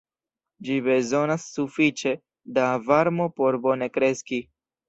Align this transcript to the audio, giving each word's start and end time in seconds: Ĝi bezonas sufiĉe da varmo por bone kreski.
Ĝi 0.69 0.77
bezonas 0.87 1.45
sufiĉe 1.57 2.15
da 2.57 2.65
varmo 2.89 3.31
por 3.41 3.63
bone 3.67 3.93
kreski. 3.99 4.43